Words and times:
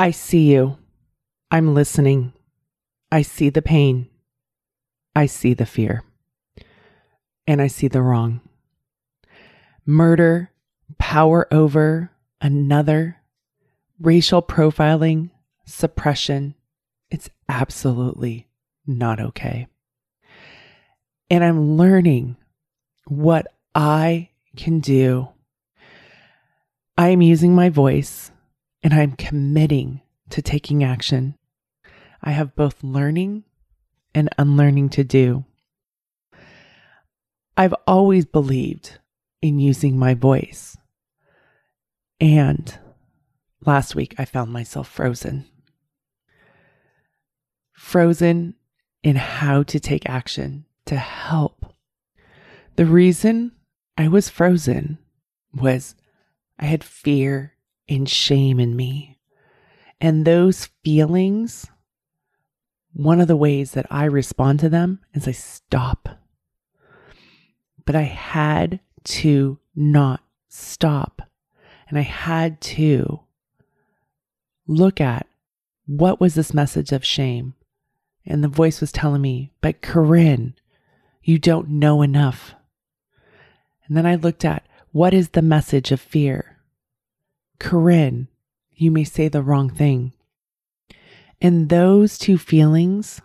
I 0.00 0.12
see 0.12 0.52
you. 0.52 0.78
I'm 1.50 1.74
listening. 1.74 2.32
I 3.10 3.22
see 3.22 3.50
the 3.50 3.62
pain. 3.62 4.08
I 5.16 5.26
see 5.26 5.54
the 5.54 5.66
fear. 5.66 6.04
And 7.48 7.60
I 7.60 7.66
see 7.66 7.88
the 7.88 8.02
wrong. 8.02 8.40
Murder, 9.84 10.52
power 10.98 11.52
over 11.52 12.12
another, 12.40 13.16
racial 13.98 14.40
profiling, 14.40 15.30
suppression. 15.64 16.54
It's 17.10 17.28
absolutely 17.48 18.46
not 18.86 19.18
okay. 19.18 19.66
And 21.28 21.42
I'm 21.42 21.76
learning 21.76 22.36
what 23.06 23.48
I 23.74 24.30
can 24.56 24.78
do. 24.78 25.28
I 26.96 27.08
am 27.08 27.22
using 27.22 27.54
my 27.54 27.68
voice 27.68 28.30
and 28.82 28.94
I'm 28.94 29.12
committing 29.12 30.02
to 30.30 30.42
taking 30.42 30.84
action. 30.84 31.36
I 32.22 32.32
have 32.32 32.54
both 32.54 32.82
learning 32.82 33.44
and 34.14 34.28
unlearning 34.38 34.90
to 34.90 35.04
do. 35.04 35.44
I've 37.56 37.74
always 37.86 38.24
believed 38.24 38.98
in 39.42 39.58
using 39.58 39.98
my 39.98 40.14
voice. 40.14 40.76
And 42.20 42.78
last 43.64 43.94
week 43.94 44.14
I 44.18 44.24
found 44.24 44.52
myself 44.52 44.88
frozen. 44.88 45.46
Frozen 47.72 48.54
in 49.02 49.16
how 49.16 49.62
to 49.64 49.80
take 49.80 50.08
action 50.08 50.66
to 50.86 50.96
help. 50.96 51.74
The 52.76 52.86
reason 52.86 53.52
I 53.96 54.08
was 54.08 54.28
frozen 54.28 54.98
was 55.52 55.94
I 56.58 56.66
had 56.66 56.84
fear 56.84 57.54
and 57.88 58.08
shame 58.08 58.60
in 58.60 58.76
me. 58.76 59.18
And 60.00 60.24
those 60.24 60.66
feelings, 60.84 61.66
one 62.92 63.20
of 63.20 63.28
the 63.28 63.36
ways 63.36 63.72
that 63.72 63.86
I 63.90 64.04
respond 64.04 64.60
to 64.60 64.68
them 64.68 65.00
is 65.14 65.26
I 65.26 65.32
stop. 65.32 66.08
But 67.84 67.96
I 67.96 68.02
had 68.02 68.80
to 69.04 69.58
not 69.74 70.22
stop. 70.48 71.22
And 71.88 71.98
I 71.98 72.02
had 72.02 72.60
to 72.60 73.20
look 74.66 75.00
at 75.00 75.26
what 75.86 76.20
was 76.20 76.34
this 76.34 76.52
message 76.52 76.92
of 76.92 77.04
shame? 77.04 77.54
And 78.26 78.44
the 78.44 78.48
voice 78.48 78.80
was 78.80 78.92
telling 78.92 79.22
me, 79.22 79.52
but 79.62 79.80
Koren, 79.80 80.54
you 81.22 81.38
don't 81.38 81.70
know 81.70 82.02
enough. 82.02 82.54
And 83.86 83.96
then 83.96 84.04
I 84.04 84.16
looked 84.16 84.44
at 84.44 84.66
what 84.92 85.14
is 85.14 85.30
the 85.30 85.42
message 85.42 85.90
of 85.92 86.00
fear? 86.00 86.57
Koren, 87.60 88.28
you 88.72 88.90
may 88.90 89.04
say 89.04 89.28
the 89.28 89.42
wrong 89.42 89.70
thing. 89.70 90.12
And 91.40 91.68
those 91.68 92.18
two 92.18 92.38
feelings 92.38 93.20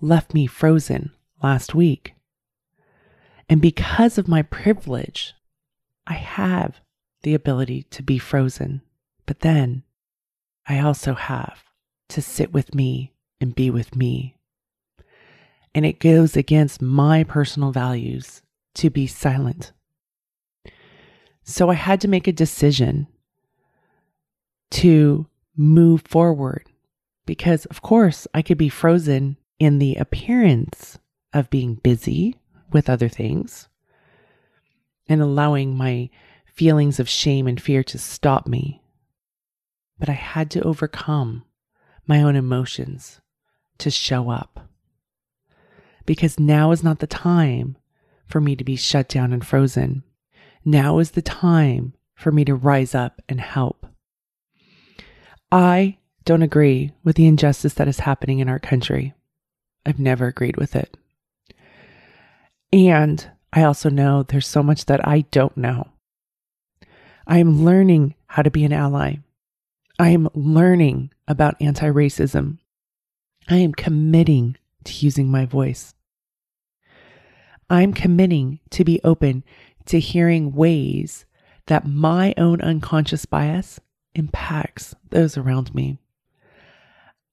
left 0.00 0.34
me 0.34 0.46
frozen 0.46 1.12
last 1.42 1.74
week. 1.74 2.14
And 3.48 3.60
because 3.60 4.18
of 4.18 4.28
my 4.28 4.42
privilege, 4.42 5.34
I 6.06 6.14
have 6.14 6.80
the 7.22 7.34
ability 7.34 7.84
to 7.90 8.02
be 8.02 8.18
frozen. 8.18 8.82
But 9.26 9.40
then 9.40 9.82
I 10.66 10.80
also 10.80 11.14
have 11.14 11.64
to 12.10 12.22
sit 12.22 12.52
with 12.52 12.74
me 12.74 13.12
and 13.40 13.54
be 13.54 13.70
with 13.70 13.96
me. 13.96 14.36
And 15.74 15.86
it 15.86 16.00
goes 16.00 16.36
against 16.36 16.82
my 16.82 17.24
personal 17.24 17.72
values 17.72 18.42
to 18.74 18.90
be 18.90 19.06
silent. 19.06 19.72
So 21.44 21.70
I 21.70 21.74
had 21.74 22.00
to 22.02 22.08
make 22.08 22.28
a 22.28 22.32
decision 22.32 23.08
to 24.72 25.26
move 25.56 26.02
forward 26.02 26.68
because, 27.26 27.66
of 27.66 27.82
course, 27.82 28.26
I 28.34 28.42
could 28.42 28.58
be 28.58 28.68
frozen 28.68 29.36
in 29.58 29.78
the 29.78 29.96
appearance 29.96 30.98
of 31.32 31.50
being 31.50 31.76
busy 31.76 32.38
with 32.72 32.90
other 32.90 33.08
things 33.08 33.68
and 35.08 35.20
allowing 35.20 35.76
my 35.76 36.10
feelings 36.46 36.98
of 36.98 37.08
shame 37.08 37.46
and 37.46 37.60
fear 37.60 37.82
to 37.84 37.98
stop 37.98 38.46
me. 38.46 38.82
But 39.98 40.08
I 40.08 40.12
had 40.12 40.50
to 40.52 40.62
overcome 40.62 41.44
my 42.06 42.22
own 42.22 42.34
emotions 42.34 43.20
to 43.78 43.90
show 43.90 44.30
up. 44.30 44.68
Because 46.06 46.40
now 46.40 46.72
is 46.72 46.82
not 46.82 46.98
the 46.98 47.06
time 47.06 47.76
for 48.26 48.40
me 48.40 48.56
to 48.56 48.64
be 48.64 48.76
shut 48.76 49.08
down 49.08 49.32
and 49.32 49.46
frozen. 49.46 50.02
Now 50.64 50.98
is 50.98 51.12
the 51.12 51.22
time 51.22 51.94
for 52.14 52.32
me 52.32 52.44
to 52.46 52.54
rise 52.54 52.94
up 52.94 53.22
and 53.28 53.40
help. 53.40 53.81
I 55.52 55.98
don't 56.24 56.40
agree 56.40 56.92
with 57.04 57.16
the 57.16 57.26
injustice 57.26 57.74
that 57.74 57.86
is 57.86 58.00
happening 58.00 58.38
in 58.38 58.48
our 58.48 58.58
country. 58.58 59.12
I've 59.84 59.98
never 59.98 60.26
agreed 60.26 60.56
with 60.56 60.74
it. 60.74 60.96
And 62.72 63.30
I 63.52 63.64
also 63.64 63.90
know 63.90 64.22
there's 64.22 64.46
so 64.46 64.62
much 64.62 64.86
that 64.86 65.06
I 65.06 65.26
don't 65.30 65.54
know. 65.58 65.88
I 67.26 67.36
am 67.36 67.66
learning 67.66 68.14
how 68.28 68.40
to 68.40 68.50
be 68.50 68.64
an 68.64 68.72
ally. 68.72 69.16
I 69.98 70.08
am 70.08 70.30
learning 70.32 71.12
about 71.28 71.60
anti 71.60 71.88
racism. 71.88 72.58
I 73.50 73.56
am 73.56 73.72
committing 73.72 74.56
to 74.84 75.04
using 75.04 75.30
my 75.30 75.44
voice. 75.44 75.94
I'm 77.68 77.92
committing 77.92 78.60
to 78.70 78.84
be 78.84 79.00
open 79.04 79.44
to 79.86 80.00
hearing 80.00 80.54
ways 80.54 81.26
that 81.66 81.86
my 81.86 82.32
own 82.38 82.62
unconscious 82.62 83.26
bias 83.26 83.78
impacts 84.14 84.94
those 85.10 85.36
around 85.36 85.74
me. 85.74 85.98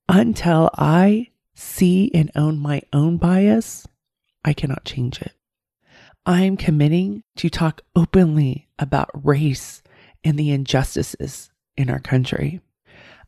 Until 0.08 0.70
I 0.76 1.28
see 1.54 2.10
and 2.14 2.30
own 2.34 2.58
my 2.58 2.82
own 2.92 3.16
bias, 3.16 3.86
I 4.44 4.52
cannot 4.52 4.84
change 4.84 5.20
it. 5.20 5.32
I 6.26 6.42
am 6.42 6.56
committing 6.56 7.22
to 7.36 7.48
talk 7.48 7.82
openly 7.94 8.68
about 8.78 9.10
race 9.12 9.82
and 10.24 10.38
the 10.38 10.50
injustices 10.50 11.50
in 11.76 11.88
our 11.90 12.00
country. 12.00 12.60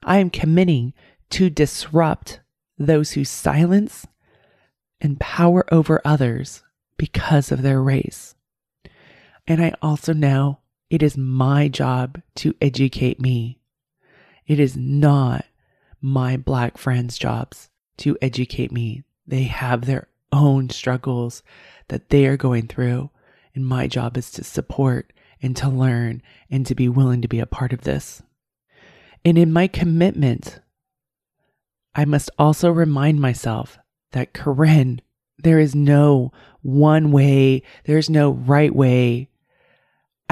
I 0.03 0.19
am 0.19 0.31
committing 0.31 0.93
to 1.31 1.51
disrupt 1.51 2.41
those 2.79 3.13
who 3.13 3.25
silence 3.25 4.07
and 5.01 5.21
power 5.21 5.65
over 5.73 6.01
others 6.05 6.63
because 6.97 7.51
of 7.51 7.63
their 7.63 7.83
race. 7.83 8.35
And 9.47 9.63
I 9.63 9.75
also 9.83 10.13
know 10.13 10.59
it 10.93 11.03
is 11.03 11.17
my 11.17 11.69
job 11.69 12.21
to 12.35 12.55
educate 12.61 13.19
me. 13.19 13.59
It 14.47 14.61
is 14.61 14.77
not 14.77 15.47
my 16.03 16.37
black 16.37 16.77
friends' 16.77 17.17
jobs 17.17 17.71
to 17.97 18.19
educate 18.21 18.71
me. 18.71 19.03
They 19.27 19.45
have 19.45 19.87
their 19.87 20.09
own 20.33 20.69
struggles 20.69 21.43
that 21.89 22.11
they 22.11 22.27
are 22.27 22.37
going 22.37 22.67
through. 22.67 23.09
And 23.55 23.67
my 23.67 23.87
job 23.87 24.19
is 24.19 24.31
to 24.33 24.45
support 24.45 25.15
and 25.41 25.57
to 25.57 25.71
learn 25.71 26.21
and 26.51 26.67
to 26.67 26.75
be 26.75 26.91
willing 26.91 27.23
to 27.23 27.29
be 27.29 27.41
a 27.41 27.47
part 27.47 27.73
of 27.73 27.85
this. 27.85 28.23
And 29.25 29.39
in 29.39 29.51
my 29.51 29.69
commitment, 29.69 30.61
I 31.95 32.05
must 32.05 32.29
also 32.39 32.71
remind 32.71 33.19
myself 33.19 33.79
that 34.11 34.35
Koren, 34.35 35.01
there 35.39 35.59
is 35.59 35.75
no 35.75 36.33
one 36.61 37.13
way, 37.13 37.63
there's 37.85 38.11
no 38.11 38.33
right 38.33 38.75
way 38.75 39.31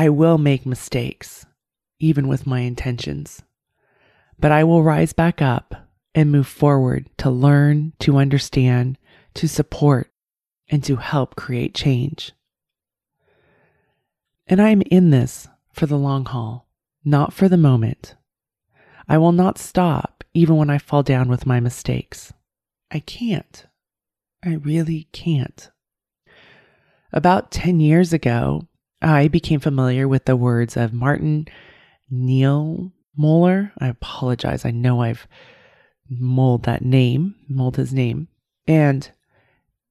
I 0.00 0.08
will 0.08 0.38
make 0.38 0.64
mistakes, 0.64 1.44
even 1.98 2.26
with 2.26 2.46
my 2.46 2.60
intentions. 2.60 3.42
But 4.38 4.50
I 4.50 4.64
will 4.64 4.82
rise 4.82 5.12
back 5.12 5.42
up 5.42 5.74
and 6.14 6.32
move 6.32 6.46
forward 6.46 7.10
to 7.18 7.28
learn, 7.28 7.92
to 7.98 8.16
understand, 8.16 8.96
to 9.34 9.46
support, 9.46 10.10
and 10.70 10.82
to 10.84 10.96
help 10.96 11.36
create 11.36 11.74
change. 11.74 12.32
And 14.46 14.62
I 14.62 14.70
am 14.70 14.80
in 14.90 15.10
this 15.10 15.48
for 15.70 15.84
the 15.84 15.98
long 15.98 16.24
haul, 16.24 16.66
not 17.04 17.34
for 17.34 17.46
the 17.46 17.58
moment. 17.58 18.14
I 19.06 19.18
will 19.18 19.32
not 19.32 19.58
stop 19.58 20.24
even 20.32 20.56
when 20.56 20.70
I 20.70 20.78
fall 20.78 21.02
down 21.02 21.28
with 21.28 21.44
my 21.44 21.60
mistakes. 21.60 22.32
I 22.90 23.00
can't. 23.00 23.66
I 24.42 24.54
really 24.54 25.08
can't. 25.12 25.70
About 27.12 27.50
10 27.50 27.80
years 27.80 28.14
ago, 28.14 28.66
I 29.02 29.28
became 29.28 29.60
familiar 29.60 30.06
with 30.06 30.26
the 30.26 30.36
words 30.36 30.76
of 30.76 30.92
Martin 30.92 31.46
Neil 32.10 32.92
Moeller. 33.16 33.72
I 33.78 33.88
apologize. 33.88 34.64
I 34.64 34.70
know 34.70 35.02
I've 35.02 35.26
molded 36.08 36.66
that 36.66 36.84
name, 36.84 37.34
mold 37.48 37.76
his 37.76 37.94
name. 37.94 38.28
And 38.66 39.10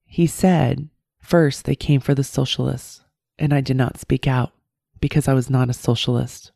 he 0.05 0.27
said, 0.27 0.89
first 1.21 1.65
they 1.65 1.75
came 1.75 2.01
for 2.01 2.13
the 2.13 2.23
socialists, 2.23 3.03
and 3.37 3.53
I 3.53 3.61
did 3.61 3.77
not 3.77 3.99
speak 3.99 4.27
out 4.27 4.51
because 4.99 5.27
I 5.27 5.33
was 5.33 5.49
not 5.49 5.69
a 5.69 5.73
socialist. 5.73 6.51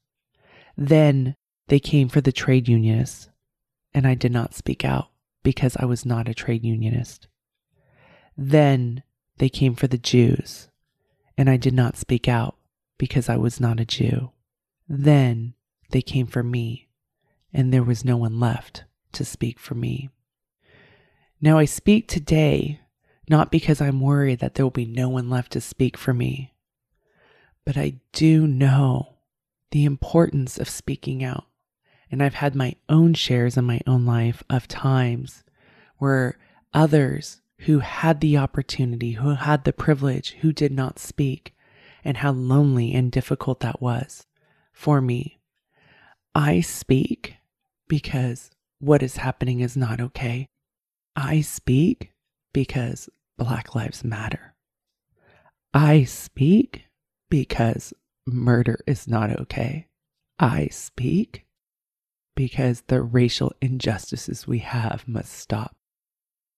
Then 0.78 1.36
they 1.68 1.80
came 1.80 2.10
for 2.10 2.22
the 2.22 2.32
trade 2.32 2.68
unionists, 2.68 3.30
and 3.94 4.06
I 4.06 4.16
did 4.16 4.32
not 4.32 4.54
speak 4.54 4.84
out 4.84 5.10
because 5.44 5.78
I 5.78 5.86
was 5.86 6.06
not 6.06 6.28
a 6.28 6.34
trade 6.34 6.64
unionist. 6.64 7.28
Then 8.36 9.04
they 9.38 9.50
came 9.50 9.76
for 9.76 9.88
the 9.88 9.98
Jews, 9.98 10.70
and 11.38 11.50
I 11.50 11.58
did 11.58 11.74
not 11.74 11.98
speak 11.98 12.28
out 12.28 12.56
because 12.98 13.30
I 13.30 13.38
was 13.38 13.60
not 13.60 13.80
a 13.80 13.86
Jew. 13.86 14.32
Then 14.88 15.54
they 15.92 16.02
came 16.02 16.28
for 16.28 16.44
me, 16.44 16.90
and 17.54 17.74
there 17.74 17.84
was 17.84 18.06
no 18.06 18.18
one 18.18 18.40
left 18.40 18.84
to 19.14 19.26
speak 19.26 19.60
for 19.60 19.76
me. 19.76 20.10
Now 21.42 21.58
I 21.58 21.66
speak 21.66 22.08
today 22.08 22.80
not 23.30 23.52
because 23.52 23.80
I'm 23.82 24.02
worried 24.02 24.40
that 24.40 24.56
there 24.56 24.66
will 24.66 24.72
be 24.72 24.86
no 24.86 25.10
one 25.10 25.30
left 25.30 25.54
to 25.54 25.62
speak 25.62 25.98
for 25.98 26.14
me, 26.14 26.54
but 27.66 27.78
I 27.78 27.96
do 28.12 28.46
know 28.48 29.16
the 29.72 29.86
importance 29.86 30.58
of 30.58 30.70
speaking 30.70 31.24
out. 31.24 31.46
And 32.12 32.22
I've 32.22 32.36
had 32.36 32.54
my 32.54 32.76
own 32.90 33.16
shares 33.16 33.58
in 33.58 33.66
my 33.66 33.80
own 33.88 34.06
life 34.06 34.44
of 34.50 34.68
times 34.68 35.44
where 35.98 36.38
others 36.74 37.42
who 37.66 37.80
had 37.80 38.20
the 38.20 38.38
opportunity, 38.38 39.14
who 39.14 39.36
had 39.36 39.64
the 39.64 39.74
privilege, 39.74 40.32
who 40.42 40.52
did 40.52 40.72
not 40.72 41.00
speak, 41.00 41.56
and 42.04 42.18
how 42.18 42.32
lonely 42.32 42.94
and 42.94 43.12
difficult 43.12 43.62
that 43.62 43.82
was 43.82 44.26
for 44.74 45.00
me. 45.00 45.40
I 46.36 46.62
speak 46.62 47.36
because 47.88 48.52
what 48.80 49.02
is 49.02 49.18
happening 49.18 49.62
is 49.62 49.78
not 49.78 50.02
okay. 50.02 50.48
I 51.16 51.42
speak 51.42 52.12
because 52.54 53.10
Black 53.38 53.76
Lives 53.76 54.04
Matter. 54.04 54.56
I 55.74 56.04
speak 56.04 56.86
because 57.30 57.94
murder 58.28 58.80
is 58.86 59.08
not 59.08 59.40
okay. 59.40 59.88
I 60.38 60.68
speak 60.68 61.46
because 62.36 62.84
the 62.88 63.02
racial 63.02 63.54
injustices 63.62 64.48
we 64.48 64.60
have 64.60 65.08
must 65.08 65.32
stop. 65.32 65.76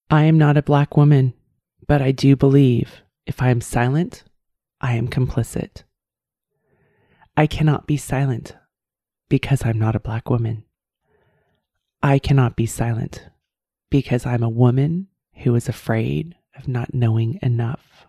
I 0.10 0.24
am 0.25 0.38
not 0.38 0.57
a 0.57 0.62
black 0.62 0.96
woman, 0.96 1.34
but 1.88 2.02
I 2.02 2.12
do 2.12 2.36
believe 2.36 3.02
if 3.25 3.42
I 3.42 3.50
am 3.50 3.62
silent, 3.62 4.24
I 4.80 4.94
am 4.94 5.07
complicit. 5.07 5.84
I 7.36 7.48
cannot 7.48 7.88
be 7.88 7.98
silent 7.98 8.56
because 9.30 9.66
I'm 9.66 9.80
not 9.80 9.96
a 9.96 10.00
black 10.00 10.30
woman. 10.30 10.63
I 12.04 12.19
cannot 12.19 12.56
be 12.56 12.68
silent 12.68 13.28
because 13.90 14.25
I'm 14.28 14.44
a 14.44 14.50
woman 14.50 15.07
who 15.38 15.56
is 15.56 15.68
afraid 15.68 16.36
of 16.56 16.68
not 16.68 16.94
knowing 16.94 17.40
enough. 17.42 18.06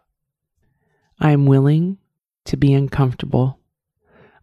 I 1.19 1.31
am 1.31 1.47
willing 1.47 1.97
to 2.45 2.59
be 2.59 2.75
uncomfortable. 2.75 3.59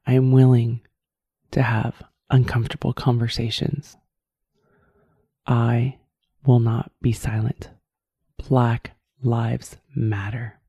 I 0.08 0.14
am 0.14 0.32
willing 0.32 0.82
to 1.52 1.62
have 1.62 2.02
uncomfortable 2.32 2.94
conversations. 2.94 3.96
I 5.46 6.00
will 6.46 6.60
not 6.60 6.92
be 7.02 7.12
silent. 7.12 7.70
Black 8.38 8.92
Lives 9.22 9.78
Matter. 9.96 10.60